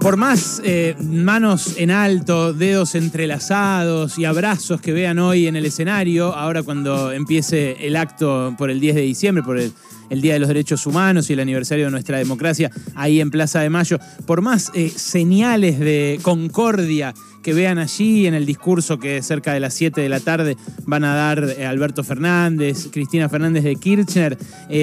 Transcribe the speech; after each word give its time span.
Por 0.00 0.16
más 0.16 0.60
eh, 0.64 0.96
manos 1.00 1.76
en 1.78 1.92
alto, 1.92 2.52
dedos 2.52 2.96
entrelazados 2.96 4.18
y 4.18 4.24
abrazos 4.24 4.80
que 4.80 4.92
vean 4.92 5.20
hoy 5.20 5.46
en 5.46 5.54
el 5.54 5.64
escenario, 5.64 6.34
ahora 6.34 6.64
cuando 6.64 7.12
empiece 7.12 7.86
el 7.86 7.94
acto 7.94 8.52
por 8.58 8.70
el 8.70 8.80
10 8.80 8.96
de 8.96 9.00
diciembre, 9.02 9.44
por 9.44 9.58
el, 9.58 9.72
Día 10.20 10.34
de 10.34 10.38
los 10.38 10.48
Derechos 10.48 10.86
Humanos 10.86 11.30
y 11.30 11.32
el 11.32 11.40
aniversario 11.40 11.86
de 11.86 11.90
nuestra 11.90 12.18
democracia, 12.18 12.70
ahí 12.94 13.20
en 13.20 13.30
Plaza 13.30 13.60
de 13.60 13.70
Mayo, 13.70 13.98
por 14.26 14.42
más 14.42 14.70
eh, 14.74 14.90
señales 14.94 15.78
de 15.78 16.18
concordia 16.22 17.14
que 17.42 17.54
vean 17.54 17.78
allí 17.78 18.26
en 18.26 18.34
el 18.34 18.46
discurso 18.46 18.98
que 18.98 19.22
cerca 19.22 19.52
de 19.52 19.60
las 19.60 19.74
7 19.74 20.00
de 20.00 20.08
la 20.08 20.20
tarde 20.20 20.56
van 20.84 21.04
a 21.04 21.14
dar 21.14 21.42
eh, 21.44 21.66
Alberto 21.66 22.04
Fernández, 22.04 22.88
Cristina 22.92 23.28
Fernández 23.28 23.64
de 23.64 23.76
Kirchner, 23.76 24.38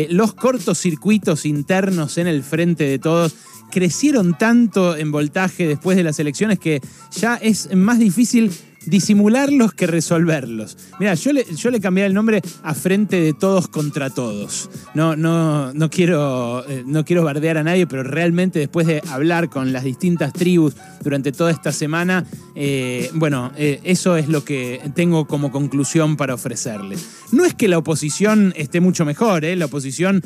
los 0.09 0.33
cortocircuitos 0.33 1.45
internos 1.45 2.17
en 2.17 2.27
el 2.27 2.43
frente 2.43 2.83
de 2.83 2.99
todos 2.99 3.35
crecieron 3.69 4.37
tanto 4.37 4.95
en 4.97 5.11
voltaje 5.11 5.67
después 5.67 5.95
de 5.97 6.03
las 6.03 6.19
elecciones 6.19 6.59
que 6.59 6.81
ya 7.11 7.35
es 7.35 7.73
más 7.75 7.99
difícil 7.99 8.51
disimularlos 8.89 9.73
que 9.73 9.87
resolverlos. 9.87 10.77
Mira, 10.99 11.13
yo 11.13 11.33
le, 11.33 11.45
yo 11.55 11.69
le 11.69 11.79
cambié 11.79 12.05
el 12.05 12.13
nombre 12.13 12.41
a 12.63 12.73
Frente 12.73 13.21
de 13.21 13.33
Todos 13.33 13.67
contra 13.67 14.09
Todos. 14.09 14.69
No, 14.93 15.15
no, 15.15 15.73
no, 15.73 15.89
quiero, 15.89 16.67
eh, 16.67 16.83
no 16.85 17.05
quiero 17.05 17.23
bardear 17.23 17.57
a 17.57 17.63
nadie, 17.63 17.87
pero 17.87 18.03
realmente 18.03 18.59
después 18.59 18.87
de 18.87 19.01
hablar 19.09 19.49
con 19.49 19.71
las 19.71 19.83
distintas 19.83 20.33
tribus 20.33 20.75
durante 21.01 21.31
toda 21.31 21.51
esta 21.51 21.71
semana, 21.71 22.25
eh, 22.55 23.09
bueno, 23.13 23.51
eh, 23.57 23.79
eso 23.83 24.17
es 24.17 24.27
lo 24.27 24.43
que 24.43 24.81
tengo 24.95 25.27
como 25.27 25.51
conclusión 25.51 26.17
para 26.17 26.33
ofrecerle. 26.33 26.97
No 27.31 27.45
es 27.45 27.53
que 27.53 27.67
la 27.67 27.77
oposición 27.77 28.53
esté 28.55 28.79
mucho 28.79 29.05
mejor, 29.05 29.43
la 29.43 29.65
oposición 29.65 30.21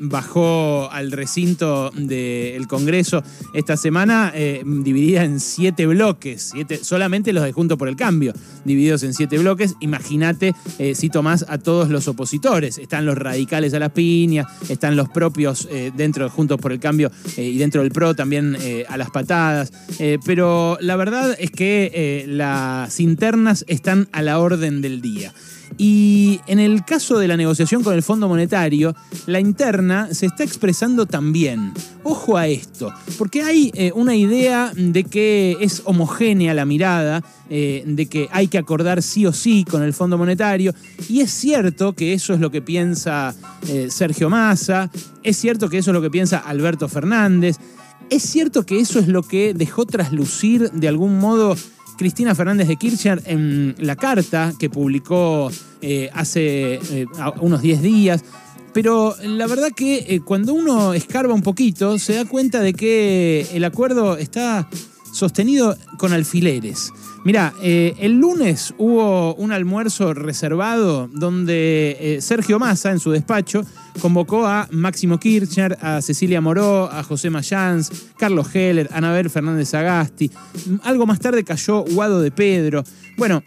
bajó 0.00 0.90
al 0.90 1.12
recinto 1.12 1.90
del 1.94 2.66
Congreso 2.66 3.22
esta 3.54 3.76
semana 3.76 4.32
dividida 4.64 5.24
en 5.24 5.40
siete 5.40 5.86
bloques, 5.86 6.50
siete, 6.52 6.82
solamente 6.82 7.32
los 7.32 7.44
de 7.44 7.52
Junto 7.52 7.78
por 7.78 7.88
el 7.88 7.96
Cambio, 8.00 8.32
divididos 8.64 9.02
en 9.02 9.12
siete 9.12 9.36
bloques. 9.36 9.74
Imagínate 9.80 10.54
eh, 10.78 10.94
si 10.94 11.10
tomás 11.10 11.44
a 11.50 11.58
todos 11.58 11.90
los 11.90 12.08
opositores. 12.08 12.78
Están 12.78 13.04
los 13.04 13.18
radicales 13.18 13.74
a 13.74 13.78
las 13.78 13.92
piñas, 13.92 14.46
están 14.70 14.96
los 14.96 15.10
propios 15.10 15.68
eh, 15.70 15.92
dentro 15.94 16.24
de 16.24 16.30
Juntos 16.30 16.58
por 16.58 16.72
el 16.72 16.80
Cambio 16.80 17.12
eh, 17.36 17.42
y 17.44 17.58
dentro 17.58 17.82
del 17.82 17.92
PRO 17.92 18.14
también 18.14 18.56
a 18.88 18.96
las 18.96 19.10
patadas. 19.10 19.70
pero 20.24 20.78
la 20.80 20.96
verdad 20.96 21.36
es 21.38 21.50
que 21.50 22.24
las 22.26 22.98
internas 23.00 23.66
están 23.68 24.08
a 24.12 24.22
la 24.22 24.38
orden 24.38 24.80
del 24.80 25.02
día. 25.02 25.34
Y 25.82 26.42
en 26.46 26.58
el 26.58 26.84
caso 26.84 27.18
de 27.18 27.26
la 27.26 27.38
negociación 27.38 27.82
con 27.82 27.94
el 27.94 28.02
Fondo 28.02 28.28
Monetario, 28.28 28.94
la 29.24 29.40
interna 29.40 30.12
se 30.12 30.26
está 30.26 30.44
expresando 30.44 31.06
también. 31.06 31.72
Ojo 32.02 32.36
a 32.36 32.48
esto, 32.48 32.92
porque 33.16 33.40
hay 33.40 33.70
eh, 33.72 33.90
una 33.94 34.14
idea 34.14 34.72
de 34.76 35.04
que 35.04 35.56
es 35.58 35.80
homogénea 35.86 36.52
la 36.52 36.66
mirada, 36.66 37.24
eh, 37.48 37.82
de 37.86 38.04
que 38.04 38.28
hay 38.30 38.48
que 38.48 38.58
acordar 38.58 39.00
sí 39.00 39.24
o 39.24 39.32
sí 39.32 39.64
con 39.64 39.82
el 39.82 39.94
Fondo 39.94 40.18
Monetario, 40.18 40.74
y 41.08 41.22
es 41.22 41.30
cierto 41.30 41.94
que 41.94 42.12
eso 42.12 42.34
es 42.34 42.40
lo 42.40 42.50
que 42.50 42.60
piensa 42.60 43.34
eh, 43.66 43.88
Sergio 43.90 44.28
Massa, 44.28 44.90
es 45.22 45.38
cierto 45.38 45.70
que 45.70 45.78
eso 45.78 45.92
es 45.92 45.94
lo 45.94 46.02
que 46.02 46.10
piensa 46.10 46.36
Alberto 46.40 46.88
Fernández, 46.90 47.56
es 48.10 48.22
cierto 48.22 48.66
que 48.66 48.80
eso 48.80 48.98
es 48.98 49.08
lo 49.08 49.22
que 49.22 49.54
dejó 49.54 49.86
traslucir 49.86 50.70
de 50.72 50.88
algún 50.88 51.18
modo 51.18 51.56
Cristina 51.96 52.34
Fernández 52.34 52.68
de 52.68 52.76
Kirchner 52.76 53.22
en 53.24 53.74
la 53.78 53.96
carta 53.96 54.52
que 54.58 54.68
publicó 54.68 55.50
eh, 55.82 56.10
hace 56.12 56.74
eh, 56.74 57.06
unos 57.40 57.62
10 57.62 57.82
días. 57.82 58.24
Pero 58.72 59.16
la 59.22 59.46
verdad 59.46 59.70
que 59.74 60.06
eh, 60.08 60.20
cuando 60.20 60.54
uno 60.54 60.94
escarba 60.94 61.34
un 61.34 61.42
poquito, 61.42 61.98
se 61.98 62.14
da 62.14 62.24
cuenta 62.24 62.60
de 62.60 62.72
que 62.72 63.46
el 63.52 63.64
acuerdo 63.64 64.16
está 64.16 64.68
sostenido 65.12 65.76
con 65.98 66.12
alfileres. 66.12 66.92
Mira, 67.24 67.52
el 67.60 68.12
lunes 68.12 68.72
hubo 68.78 69.34
un 69.34 69.52
almuerzo 69.52 70.14
reservado 70.14 71.08
donde 71.12 72.18
Sergio 72.22 72.58
Massa, 72.58 72.92
en 72.92 72.98
su 72.98 73.10
despacho, 73.10 73.62
convocó 74.00 74.46
a 74.46 74.68
Máximo 74.70 75.18
Kirchner, 75.18 75.76
a 75.82 76.00
Cecilia 76.00 76.40
Moró, 76.40 76.90
a 76.90 77.02
José 77.02 77.28
Mayans, 77.28 77.90
Carlos 78.16 78.54
Heller, 78.54 78.88
Anabel 78.92 79.28
Fernández 79.28 79.74
Agasti. 79.74 80.30
Algo 80.84 81.06
más 81.06 81.18
tarde 81.18 81.44
cayó 81.44 81.82
Guado 81.82 82.20
de 82.20 82.30
Pedro. 82.30 82.84
Bueno, 83.18 83.42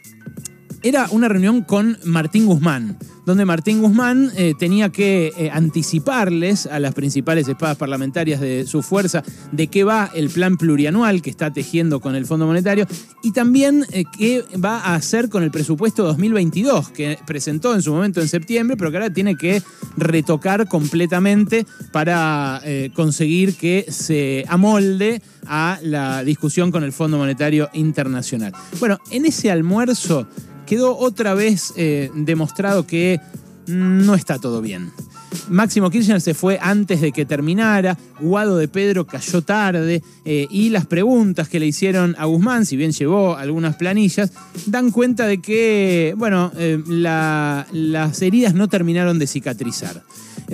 era 0.84 1.08
una 1.12 1.30
reunión 1.30 1.62
con 1.62 1.98
Martín 2.04 2.46
Guzmán, 2.46 2.98
donde 3.26 3.46
Martín 3.46 3.82
Guzmán 3.82 4.32
eh, 4.36 4.54
tenía 4.60 4.90
que 4.90 5.32
eh, 5.38 5.50
anticiparles 5.50 6.66
a 6.68 6.80
las 6.80 6.94
principales 6.94 7.48
espadas 7.48 7.78
parlamentarias 7.78 8.42
de 8.42 8.66
su 8.68 8.82
fuerza 8.82 9.24
de 9.54 9.68
qué 9.68 9.86
va 9.86 10.12
el 10.14 10.30
plan 10.30 10.58
plurianual 10.58 11.22
que 11.22 11.30
está 11.30 11.54
tejiendo 11.54 12.02
con 12.02 12.16
el 12.16 12.26
Fondo 12.26 12.46
Monetario 12.46 12.86
y 13.24 13.32
también 13.32 13.86
eh, 13.92 14.04
qué 14.18 14.44
va 14.64 14.80
a 14.80 14.96
hacer 14.96 15.30
con 15.30 15.44
el 15.44 15.52
presupuesto 15.52 16.04
2022 16.04 16.90
que 16.90 17.18
presentó 17.26 17.74
en 17.74 17.82
su 17.82 17.94
momento 17.94 18.20
en 18.20 18.28
septiembre, 18.28 18.76
pero 18.76 18.92
que 18.92 18.98
ahora 18.98 19.14
tiene 19.14 19.38
que 19.38 19.64
retocar 19.96 20.68
completamente 20.68 21.66
para 21.92 22.62
conseguir 22.94 23.56
que 23.56 23.86
se 23.90 24.44
amolde 24.48 25.22
a 25.46 25.80
la 25.82 26.24
discusión 26.24 26.72
con 26.72 26.84
el 26.84 26.92
Fondo 26.92 27.18
Monetario 27.18 27.70
Internacional. 27.74 28.54
Bueno, 28.80 29.00
en 29.12 29.26
ese 29.26 29.52
almuerzo 29.52 30.28
quedó 30.66 30.98
otra 30.98 31.34
vez 31.34 31.74
eh, 31.78 32.12
demostrado 32.14 32.86
que 32.86 33.20
no 33.68 34.16
está 34.16 34.40
todo 34.40 34.62
bien. 34.62 34.92
Máximo 35.50 35.90
Kirchner 35.90 36.22
se 36.22 36.34
fue 36.34 36.60
antes 36.62 37.02
de 37.02 37.12
que 37.12 37.26
terminara, 37.26 37.98
Guado 38.20 38.58
de 38.58 38.68
Pedro 38.68 39.06
cayó 39.06 39.42
tarde 39.42 40.02
eh, 40.26 40.48
y 40.50 40.70
las 40.70 40.86
preguntas 40.86 41.50
que 41.50 41.60
le 41.60 41.68
hicieron 41.68 42.16
a 42.18 42.26
Guzmán, 42.26 42.66
si 42.66 42.78
bien 42.78 42.92
llevó 42.92 43.36
algunas 43.36 43.76
planillas, 43.76 44.32
dan 44.66 44.92
cuenta 44.92 45.28
de 45.28 45.42
que, 45.42 46.14
bueno, 46.18 46.52
eh, 46.58 46.82
las 46.88 48.22
heridas 48.22 48.54
no 48.54 48.68
terminaron 48.68 49.20
de 49.20 49.28
cicatrizar. 49.28 50.04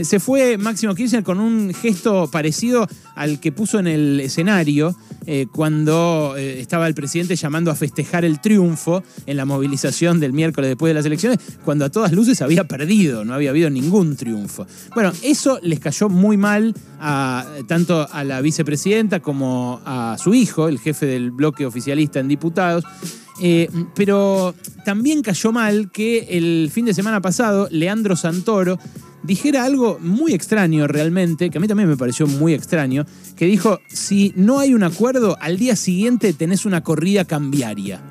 se 0.02 0.20
fue 0.20 0.58
Máximo 0.58 0.96
Kirchner 0.96 1.24
con 1.24 1.40
un 1.40 1.74
gesto 1.74 2.30
parecido 2.32 2.88
al 3.16 3.40
que 3.40 3.52
puso 3.52 3.80
en 3.80 3.88
el 3.88 4.20
escenario 4.20 4.96
eh, 5.32 5.46
cuando 5.52 6.36
eh, 6.38 6.60
estaba 6.60 6.88
el 6.88 6.96
presidente 6.96 7.36
llamando 7.36 7.70
a 7.70 7.76
festejar 7.76 8.26
el 8.26 8.40
triunfo 8.42 9.04
en 9.28 9.38
la 9.38 9.46
movilización 9.46 10.20
del 10.20 10.34
miércoles 10.34 10.70
después 10.70 10.90
de 10.90 10.96
las 10.96 11.06
elecciones, 11.06 11.38
cuando 11.64 11.86
a 11.86 11.90
todas 11.90 12.14
luces 12.14 12.42
había 12.42 12.64
perdido, 12.64 13.24
no 13.26 13.36
había 13.36 13.52
habido 13.52 13.70
ningún 13.70 14.16
triunfo. 14.16 14.66
Bueno, 14.94 15.12
eso 15.24 15.60
les 15.62 15.80
cayó 15.80 16.10
muy 16.10 16.38
mal 16.38 16.74
tanto 17.68 18.08
a 18.12 18.24
la 18.24 18.42
vicepresidenta 18.42 19.20
como 19.20 19.82
a 19.86 20.18
su 20.20 20.34
hijo, 20.34 20.68
el 20.68 20.80
jefe 20.80 21.06
del 21.06 21.32
bloque 21.32 21.66
oficialista 21.66 22.20
en 22.20 22.28
diputados. 22.28 22.84
Eh, 23.42 23.70
pero 23.96 24.54
también 24.84 25.22
cayó 25.22 25.52
mal 25.54 25.92
que 25.92 26.28
el 26.32 26.70
fin 26.74 26.86
de 26.86 26.94
semana 26.94 27.22
pasado 27.22 27.70
Leandro 27.72 28.18
Santoro 28.18 28.78
dijera 29.24 29.64
algo 29.64 29.98
muy 30.02 30.34
extraño 30.34 30.88
realmente, 30.88 31.50
que 31.50 31.58
a 31.58 31.62
mí 31.62 31.68
también 31.68 31.90
me 31.90 31.98
pareció 31.98 32.28
muy 32.28 32.54
extraño, 32.54 33.06
que 33.36 33.46
dijo, 33.46 33.80
si 33.88 34.34
no 34.36 34.60
hay 34.60 34.74
un 34.74 34.84
acuerdo, 34.84 35.38
al 35.40 35.58
día 35.58 35.76
siguiente 35.76 36.34
tenés 36.34 36.66
una 36.66 36.82
corrida 36.84 37.26
cambiaria. 37.26 38.02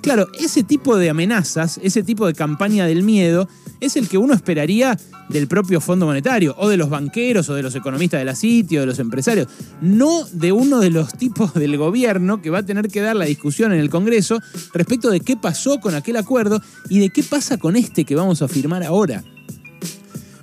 Claro, 0.00 0.28
ese 0.38 0.62
tipo 0.62 0.96
de 0.96 1.10
amenazas, 1.10 1.78
ese 1.82 2.02
tipo 2.02 2.26
de 2.26 2.34
campaña 2.34 2.86
del 2.86 3.02
miedo, 3.02 3.48
es 3.80 3.96
el 3.96 4.08
que 4.08 4.18
uno 4.18 4.34
esperaría 4.34 4.98
del 5.28 5.46
propio 5.46 5.80
Fondo 5.80 6.06
Monetario, 6.06 6.54
o 6.58 6.68
de 6.68 6.76
los 6.76 6.88
banqueros, 6.88 7.48
o 7.48 7.54
de 7.54 7.62
los 7.62 7.74
economistas 7.74 8.20
de 8.20 8.24
la 8.24 8.34
City, 8.34 8.78
o 8.78 8.80
de 8.80 8.86
los 8.86 8.98
empresarios, 8.98 9.48
no 9.80 10.24
de 10.32 10.52
uno 10.52 10.80
de 10.80 10.90
los 10.90 11.12
tipos 11.12 11.54
del 11.54 11.76
gobierno 11.76 12.40
que 12.40 12.50
va 12.50 12.58
a 12.58 12.66
tener 12.66 12.88
que 12.88 13.00
dar 13.00 13.16
la 13.16 13.26
discusión 13.26 13.72
en 13.72 13.80
el 13.80 13.90
Congreso 13.90 14.40
respecto 14.72 15.10
de 15.10 15.20
qué 15.20 15.36
pasó 15.36 15.80
con 15.80 15.94
aquel 15.94 16.16
acuerdo 16.16 16.60
y 16.88 16.98
de 16.98 17.10
qué 17.10 17.22
pasa 17.22 17.58
con 17.58 17.76
este 17.76 18.04
que 18.04 18.14
vamos 18.14 18.42
a 18.42 18.48
firmar 18.48 18.82
ahora. 18.82 19.22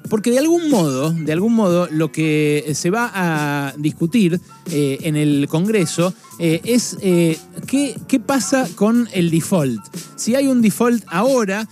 Porque 0.10 0.30
de 0.30 0.40
algún 0.40 0.70
modo, 0.70 1.12
de 1.12 1.32
algún 1.34 1.54
modo, 1.54 1.88
lo 1.90 2.12
que 2.12 2.72
se 2.76 2.92
va 2.92 3.12
a 3.14 3.74
discutir 3.78 4.40
eh, 4.72 5.00
en 5.02 5.16
el 5.16 5.48
Congreso 5.50 6.14
eh, 6.40 6.62
es 6.64 6.98
eh, 7.02 7.38
qué, 7.68 7.96
qué, 8.08 8.20
pasa 8.20 8.68
con 8.76 9.08
el 9.14 9.32
default. 9.32 9.82
Si 10.16 10.36
hay 10.36 10.48
un 10.48 10.62
default 10.62 11.04
ahora 11.08 11.68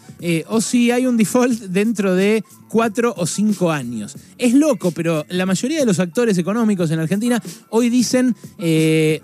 o 0.48 0.62
si 0.62 0.90
hay 0.90 1.06
un 1.06 1.18
default 1.18 1.60
dentro 1.64 2.16
de 2.16 2.46
cuatro 2.74 3.14
o 3.18 3.28
cinco 3.28 3.72
años. 3.72 4.16
Es 4.40 4.56
loco, 4.56 4.90
pero 4.90 5.28
la 5.30 5.46
mayoría 5.46 5.80
de 5.80 5.86
los 5.86 6.00
actores 6.00 6.40
económicos 6.40 6.90
en 6.90 6.98
Argentina 6.98 7.40
hoy 7.70 7.92
dicen 7.92 8.36
eh, 8.58 9.22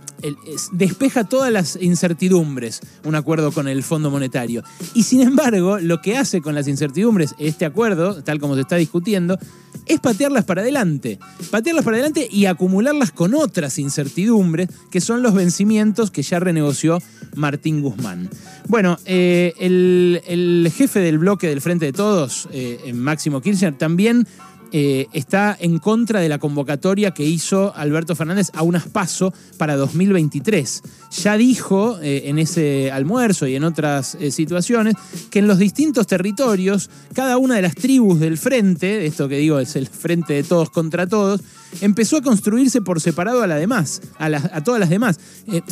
despeja 0.72 1.24
todas 1.24 1.52
las 1.52 1.76
incertidumbres 1.82 2.80
un 3.06 3.16
acuerdo 3.16 3.52
con 3.52 3.68
el 3.68 3.82
Fondo 3.82 4.12
Monetario. 4.12 4.64
Y 4.94 5.02
sin 5.02 5.22
embargo, 5.22 5.80
lo 5.80 6.00
que 6.00 6.16
hace 6.16 6.42
con 6.42 6.54
las 6.54 6.68
incertidumbres 6.68 7.34
este 7.40 7.66
acuerdo, 7.66 8.24
tal 8.24 8.40
como 8.40 8.54
se 8.54 8.62
está 8.62 8.76
discutiendo, 8.76 9.40
es 9.88 10.00
patearlas 10.00 10.46
para 10.46 10.62
adelante. 10.62 11.18
Patearlas 11.50 11.84
para 11.84 11.98
adelante 11.98 12.28
y 12.32 12.46
acumularlas 12.46 13.12
con 13.12 13.34
otras 13.34 13.80
incertidumbres, 13.80 14.70
que 14.92 15.02
son 15.02 15.24
los 15.24 15.29
vencimientos 15.34 16.12
que 16.12 16.22
ya 16.22 16.40
renegoció 16.40 17.02
Martín 17.36 17.82
Guzmán. 17.82 18.30
Bueno, 18.68 18.98
eh, 19.06 19.54
el, 19.60 20.72
jefe 20.76 21.00
del 21.00 21.18
bloque 21.18 21.48
del 21.48 21.62
Frente 21.62 21.86
de 21.86 21.94
Todos, 21.94 22.48
eh, 22.52 22.92
Máximo 22.94 23.42
Kirchner, 23.42 23.78
también 23.78 24.28
eh, 24.72 25.08
está 25.14 25.58
en 25.60 25.80
contra 25.80 26.20
de 26.20 26.30
la 26.30 26.38
convocatoria 26.38 27.12
que 27.12 27.26
hizo 27.26 27.74
Alberto 27.76 28.16
Fernández 28.16 28.52
a 28.54 28.62
unas 28.62 28.88
paso 28.88 29.34
para 29.58 29.76
2023. 29.76 30.84
Ya 31.24 31.38
dijo 31.38 32.00
eh, 32.02 32.24
en 32.26 32.38
ese 32.38 32.92
almuerzo 32.92 33.48
y 33.48 33.56
en 33.56 33.64
otras 33.64 34.16
eh, 34.16 34.32
situaciones 34.32 34.96
que 35.32 35.40
en 35.40 35.48
los 35.48 35.58
distintos 35.58 36.06
territorios, 36.06 36.90
cada 37.14 37.38
una 37.38 37.56
de 37.56 37.64
las 37.64 37.76
tribus 37.76 38.20
del 38.20 38.38
frente, 38.38 39.06
esto 39.08 39.28
que 39.28 39.38
digo 39.38 39.60
es 39.60 39.76
el 39.76 39.88
frente 39.88 40.34
de 40.34 40.44
todos 40.44 40.70
contra 40.70 41.08
todos, 41.08 41.42
empezó 41.82 42.18
a 42.18 42.22
construirse 42.22 42.82
por 42.82 43.02
separado 43.02 43.42
a, 43.42 43.48
la 43.48 43.56
demás, 43.56 44.02
a, 44.18 44.26
a 44.26 44.64
todas 44.64 44.80
las 44.80 44.90
demás, 44.90 45.20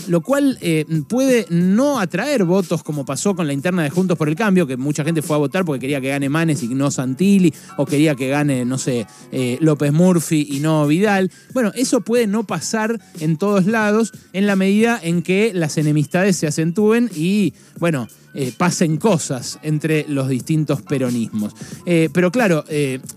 lo 0.08 0.22
cual 0.22 0.60
puede 1.08 1.48
no 1.50 2.00
atraer 2.00 2.46
votos 2.46 2.84
como 2.84 3.04
pasó 3.04 3.36
con 3.36 3.48
la 3.48 3.54
interna 3.54 3.82
de 3.82 3.90
Juntos 3.90 4.18
por 4.18 4.30
el 4.30 4.36
Cambio, 4.36 4.68
que 4.68 4.78
mucha 4.78 5.04
gente 5.04 5.24
fue 5.24 5.36
a 5.36 5.40
votar 5.40 5.66
porque 5.66 5.82
quería 5.82 6.00
que 6.00 6.10
gane 6.10 6.30
Manes 6.30 6.62
y 6.62 6.68
no 6.68 6.92
Santilli, 6.92 7.54
o 7.78 7.86
quería 7.86 8.16
que 8.16 8.28
gane, 8.30 8.64
no 8.64 8.78
sé, 8.78 8.87
eh, 8.88 9.58
López 9.60 9.92
Murphy 9.92 10.48
y 10.50 10.60
no 10.60 10.88
Vidal. 10.88 11.32
Bueno, 11.54 11.72
eso 11.76 12.02
puede 12.02 12.28
no 12.28 12.46
pasar 12.46 13.00
en 13.20 13.38
todos 13.38 13.66
lados 13.66 14.14
en 14.34 14.48
la 14.48 14.56
medida 14.56 15.00
en 15.02 15.22
que 15.22 15.52
las 15.54 15.78
enemistades 15.78 16.36
se 16.38 16.48
acentúen 16.48 17.10
y, 17.16 17.54
bueno, 17.80 18.08
eh, 18.34 18.54
pasen 18.56 18.98
cosas 18.98 19.60
entre 19.64 20.06
los 20.08 20.30
distintos 20.30 20.82
peronismos. 20.82 21.54
Eh, 21.86 22.10
pero 22.14 22.32
claro, 22.32 22.64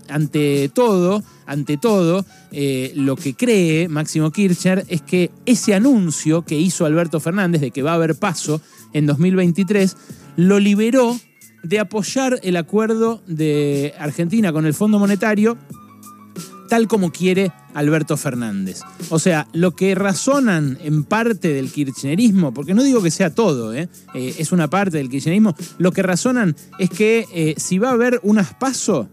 ante 0.09 0.69
todo, 0.69 1.23
ante 1.45 1.77
todo, 1.77 2.25
lo 2.95 3.15
que 3.15 3.33
cree 3.35 3.87
Máximo 3.87 4.31
Kirchner 4.31 4.85
es 4.87 5.01
que 5.01 5.31
ese 5.45 5.75
anuncio 5.75 6.43
que 6.43 6.59
hizo 6.59 6.85
Alberto 6.85 7.19
Fernández 7.19 7.61
de 7.61 7.71
que 7.71 7.83
va 7.83 7.91
a 7.91 7.95
haber 7.95 8.15
paso 8.15 8.61
en 8.93 9.05
2023 9.05 9.95
lo 10.37 10.59
liberó 10.59 11.17
de 11.63 11.79
apoyar 11.79 12.39
el 12.43 12.57
acuerdo 12.57 13.21
de 13.27 13.93
Argentina 13.99 14.51
con 14.51 14.65
el 14.65 14.73
Fondo 14.73 14.99
Monetario 14.99 15.57
tal 16.71 16.87
como 16.87 17.11
quiere 17.11 17.51
Alberto 17.73 18.15
Fernández. 18.15 18.79
O 19.09 19.19
sea, 19.19 19.45
lo 19.51 19.75
que 19.75 19.93
razonan 19.93 20.77
en 20.81 21.03
parte 21.03 21.49
del 21.49 21.69
kirchnerismo, 21.69 22.53
porque 22.53 22.73
no 22.73 22.81
digo 22.81 23.03
que 23.03 23.11
sea 23.11 23.35
todo, 23.35 23.73
¿eh? 23.73 23.89
Eh, 24.13 24.35
es 24.37 24.53
una 24.53 24.69
parte 24.69 24.95
del 24.95 25.09
kirchnerismo, 25.09 25.53
lo 25.79 25.91
que 25.91 26.01
razonan 26.01 26.55
es 26.79 26.89
que 26.89 27.25
eh, 27.33 27.55
si 27.57 27.77
va 27.77 27.89
a 27.89 27.91
haber 27.91 28.21
un 28.23 28.39
aspaso, 28.39 29.09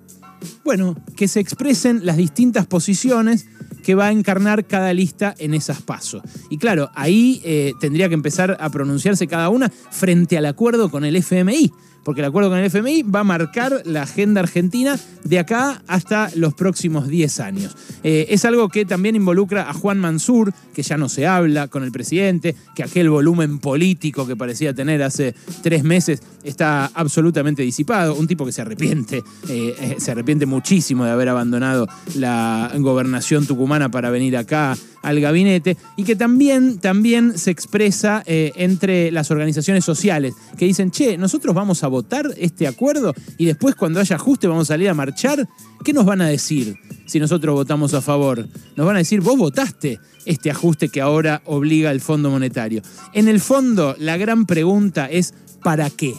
bueno, 0.65 0.97
que 1.17 1.27
se 1.27 1.41
expresen 1.41 2.07
las 2.07 2.17
distintas 2.17 2.65
posiciones 2.69 3.47
que 3.89 3.95
va 3.95 4.09
a 4.09 4.13
encarnar 4.13 4.67
cada 4.67 4.93
lista 4.93 5.35
en 5.39 5.55
esas 5.55 5.81
pasos. 5.81 6.21
Y 6.51 6.59
claro, 6.59 6.91
ahí 6.95 7.41
tendría 7.81 8.11
que 8.11 8.15
empezar 8.15 8.59
a 8.61 8.69
pronunciarse 8.69 9.27
cada 9.27 9.49
una 9.49 9.71
frente 9.71 10.37
al 10.37 10.45
acuerdo 10.45 10.91
con 10.91 11.07
el 11.07 11.17
FMI 11.17 11.73
porque 12.09 12.23
el 12.23 12.27
acuerdo 12.27 12.49
con 12.49 12.59
el 12.59 12.65
FMI 12.65 13.03
va 13.03 13.21
a 13.21 13.25
marcar 13.25 13.83
la 13.85 14.01
agenda 14.05 14.41
argentina 14.41 14.99
de 15.25 15.39
acá 15.39 15.83
hasta 15.87 16.31
los 16.37 16.55
próximos 16.55 17.07
10 17.07 17.41
años. 17.41 17.77
Eh, 18.03 18.29
es 18.31 18.47
algo 18.47 18.71
que 18.71 18.87
también 18.87 19.15
involucra 19.15 19.69
a 19.69 19.75
Juan 19.75 19.99
Mansur, 19.99 20.55
que 20.73 20.83
ya 20.83 20.97
no 20.97 21.11
se 21.11 21.27
habla 21.27 21.69
con 21.69 21.85
el 21.85 21.93
presidente, 21.93 22.57
que 22.75 22.83
aquel 22.83 23.11
volumen 23.11 23.59
político 23.59 24.27
que 24.27 24.37
parecía 24.37 24.73
tener 24.73 25.03
hace 25.03 25.35
tres 25.63 25.85
meses 25.85 26.23
está 26.45 26.87
absolutamente 26.95 27.63
disipado. 27.63 28.15
Un 28.15 28.27
tipo 28.27 28.47
que 28.47 28.53
se 28.53 28.63
arrepiente, 28.63 29.19
eh, 29.51 29.75
eh, 29.79 29.97
se 29.99 30.13
arrepiente 30.13 30.47
muchísimo 30.47 31.05
de 31.05 31.11
haber 31.11 31.29
abandonado 31.29 31.87
la 32.15 32.73
gobernación 32.79 33.45
tucumana 33.47 33.78
para 33.89 34.11
venir 34.11 34.37
acá 34.37 34.77
al 35.03 35.21
gabinete 35.21 35.77
y 35.97 36.03
que 36.03 36.17
también, 36.17 36.79
también 36.81 37.39
se 37.39 37.53
expresa 37.53 38.23
entre 38.27 39.13
las 39.13 39.31
organizaciones 39.31 39.85
sociales 39.85 40.35
que 40.57 40.65
dicen, 40.65 40.91
che, 40.91 41.17
nosotros 41.17 41.55
vamos 41.55 41.85
a 41.85 41.89
votar 41.89 42.27
este 42.37 42.67
acuerdo 42.67 43.15
y 43.37 43.45
después 43.45 43.77
cuando 43.77 44.01
haya 44.01 44.17
ajuste 44.17 44.49
vamos 44.49 44.69
a 44.69 44.75
salir 44.75 44.89
a 44.89 44.95
marchar? 44.95 45.49
¿Qué 45.85 45.93
nos 45.93 46.05
van 46.05 46.21
a 46.21 46.27
decir 46.27 46.77
si 47.07 47.21
nosotros 47.21 47.55
votamos 47.55 47.95
a 47.95 48.01
favor? 48.01 48.49
Nos 48.77 48.87
van 48.87 48.97
a 48.97 48.99
decir, 48.99 49.21
vos 49.21 49.39
votaste 49.39 50.01
este 50.27 50.51
ajuste 50.51 50.89
que 50.89 51.01
ahora 51.01 51.43
obliga 51.45 51.91
el 51.91 52.01
Fondo 52.01 52.31
Monetario. 52.31 52.83
En 53.15 53.29
el 53.29 53.41
fondo, 53.41 53.95
la 53.99 54.17
gran 54.17 54.47
pregunta 54.47 55.07
es, 55.07 55.35
¿para 55.63 55.89
qué? 55.91 56.15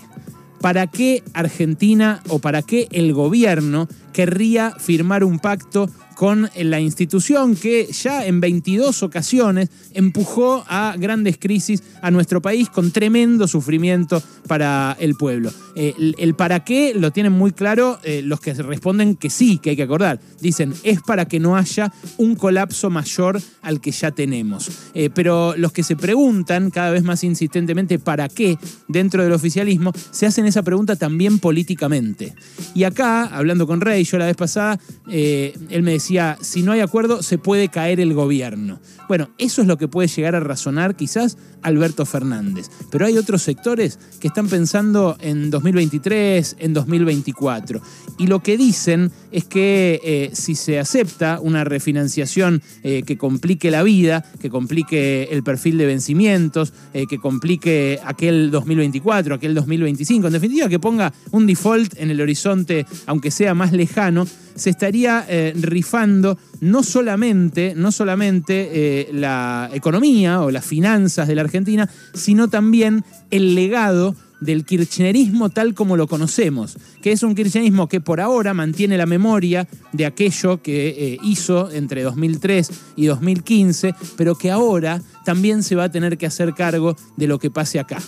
¿Para 0.62 0.88
qué 0.88 1.24
Argentina 1.34 2.22
o 2.28 2.40
para 2.40 2.62
qué 2.62 2.88
el 2.92 3.14
gobierno 3.14 3.88
querría 4.14 4.72
firmar 4.72 5.24
un 5.24 5.40
pacto 5.40 5.90
con 6.20 6.50
la 6.54 6.82
institución 6.82 7.56
que 7.56 7.88
ya 7.94 8.26
en 8.26 8.42
22 8.42 9.04
ocasiones 9.04 9.70
empujó 9.94 10.66
a 10.68 10.94
grandes 11.00 11.38
crisis 11.38 11.82
a 12.02 12.12
nuestro 12.12 12.42
país 12.42 12.70
con 12.70 12.92
tremendo 12.92 13.48
sufrimiento 13.48 14.22
para 14.46 14.98
el 15.00 15.16
pueblo. 15.16 15.50
Eh, 15.78 15.94
el, 16.18 16.34
para 16.34 16.66
qué 16.66 16.94
lo 16.94 17.12
tienen 17.12 17.32
muy 17.32 17.54
claro 17.54 18.00
eh, 18.04 18.22
los 18.22 18.42
que 18.42 18.54
responden 18.54 19.16
que 19.16 19.30
sí, 19.30 19.60
que 19.60 19.70
hay 19.70 19.76
que 19.78 19.84
acordar. 19.84 20.20
Dicen, 20.42 20.74
es 20.84 21.02
para 21.02 21.24
que 21.24 21.40
no 21.40 21.56
haya 21.56 21.94
un 22.18 22.36
colapso 22.36 22.90
mayor 22.90 23.42
al 23.62 23.80
que 23.80 23.92
ya 23.92 24.12
tenemos. 24.12 24.70
Eh, 24.94 25.10
pero 25.14 25.56
los 25.56 25.72
que 25.72 25.84
se 25.84 25.96
preguntan 25.96 26.70
cada 26.70 26.92
vez 26.92 27.04
más 27.04 27.24
insistentemente 27.24 27.98
para 27.98 28.28
qué 28.28 28.58
dentro 28.90 29.24
del 29.24 29.32
oficialismo, 29.32 29.94
se 30.12 30.26
hacen 30.26 30.46
esa 30.46 30.64
pregunta 30.64 30.98
también 30.98 31.40
políticamente. 31.40 32.36
Y 32.76 32.84
acá, 32.84 33.24
hablando 33.24 33.66
con 33.66 33.80
Rey, 33.80 34.04
yo 34.04 34.18
la 34.18 34.26
vez 34.26 34.36
pasada, 34.36 34.78
él 35.08 35.82
me 35.82 35.94
decía, 35.94 36.09
si 36.42 36.64
no 36.64 36.72
hay 36.72 36.80
acuerdo, 36.80 37.22
se 37.22 37.38
puede 37.38 37.70
caer 37.70 38.00
el 38.00 38.14
gobierno. 38.14 38.80
Bueno, 39.08 39.30
eso 39.38 39.62
es 39.62 39.68
lo 39.68 39.78
que 39.78 39.88
puede 39.88 40.08
llegar 40.08 40.36
a 40.36 40.40
razonar 40.40 40.96
quizás 40.96 41.38
Alberto 41.62 42.06
Fernández. 42.06 42.70
Pero 42.92 43.06
hay 43.06 43.18
otros 43.18 43.42
sectores 43.42 44.00
que 44.20 44.28
están 44.28 44.48
pensando 44.48 45.18
en 45.20 45.50
2023, 45.50 46.58
en 46.60 46.74
2024. 46.74 47.82
Y 48.18 48.28
lo 48.28 48.42
que 48.42 48.58
dicen 48.58 49.12
es 49.32 49.46
que 49.46 50.00
eh, 50.04 50.30
si 50.34 50.56
se 50.56 50.80
acepta 50.80 51.40
una 51.42 51.64
refinanciación 51.64 52.62
eh, 52.84 53.04
que 53.06 53.18
complique 53.18 53.72
la 53.72 53.84
vida, 53.84 54.24
que 54.40 54.50
complique 54.50 55.30
el 55.32 55.44
perfil 55.44 55.78
de 55.78 55.86
vencimientos, 55.86 56.74
eh, 56.94 57.06
que 57.08 57.20
complique 57.20 58.00
aquel 58.04 58.52
2024, 58.52 59.36
aquel 59.36 59.54
2025, 59.54 60.28
en 60.28 60.34
definitiva 60.34 60.70
que 60.70 60.80
ponga 60.80 61.14
un 61.32 61.46
default 61.46 61.94
en 61.98 62.10
el 62.12 62.22
horizonte, 62.22 62.86
aunque 63.06 63.32
sea 63.32 63.54
más 63.54 63.72
lejano, 63.72 64.28
se 64.60 64.70
estaría 64.70 65.26
rifando 65.56 66.38
no 66.62 66.84
solamente, 66.84 67.74
no 67.76 67.92
solamente 67.92 69.10
la 69.14 69.70
economía 69.74 70.42
o 70.42 70.52
las 70.52 70.66
finanzas 70.66 71.28
de 71.28 71.36
la 71.36 71.42
Argentina, 71.42 71.90
sino 72.14 72.50
también 72.50 73.04
el 73.32 73.56
legado 73.56 74.16
del 74.40 74.66
kirchnerismo 74.66 75.50
tal 75.50 75.74
como 75.74 75.98
lo 75.98 76.08
conocemos, 76.08 76.78
que 77.02 77.12
es 77.12 77.24
un 77.24 77.36
kirchnerismo 77.36 77.88
que 77.88 78.02
por 78.02 78.22
ahora 78.22 78.54
mantiene 78.54 78.98
la 78.98 79.06
memoria 79.06 79.68
de 79.92 80.06
aquello 80.06 80.62
que 80.62 80.90
eh, 80.90 81.18
hizo 81.24 81.72
entre 81.72 82.04
2003 82.04 82.70
y 82.96 83.06
2015, 83.08 83.96
pero 84.16 84.36
que 84.36 84.52
ahora 84.52 85.02
también 85.26 85.64
se 85.64 85.76
va 85.76 85.86
a 85.86 85.92
tener 85.92 86.18
que 86.18 86.26
hacer 86.26 86.54
cargo 86.54 86.96
de 87.18 87.28
lo 87.28 87.40
que 87.40 87.52
pase 87.52 87.80
acá, 87.80 88.00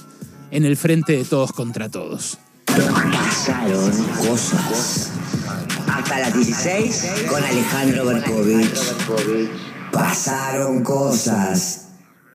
en 0.51 0.65
el 0.65 0.77
frente 0.77 1.13
de 1.13 1.25
todos 1.25 1.51
contra 1.51 1.89
todos. 1.89 2.37
Pasaron 2.65 3.91
cosas. 4.25 5.20
Hasta 6.11 6.25
las 6.25 6.33
16 6.33 7.25
con 7.29 7.41
Alejandro 7.41 8.05
Berkovich. 8.05 8.77
Pasaron 9.93 10.83
cosas. 10.83 11.90